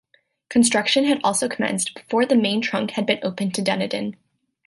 [0.49, 4.15] Construction had also commenced before the Main Trunk had been opened to Dunedin.